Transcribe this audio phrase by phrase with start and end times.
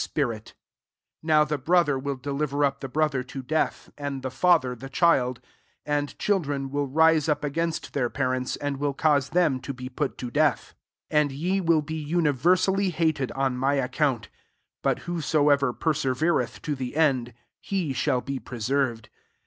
[0.03, 0.53] 97 spirit
[1.21, 5.39] U Now the brother will delJFerup the brother to death, and the &ther the child:
[5.85, 10.17] and children will rise up against their parents, and will cause them to be put
[10.17, 10.73] to death.
[11.11, 14.29] 13 And ye will be universally hated on my account;
[14.81, 19.09] but who soever persevereth to the end, he shall be preserved.